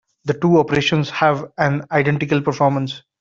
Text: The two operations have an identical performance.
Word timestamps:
The 0.25 0.33
two 0.33 0.57
operations 0.57 1.11
have 1.11 1.51
an 1.59 1.85
identical 1.91 2.41
performance. 2.41 3.03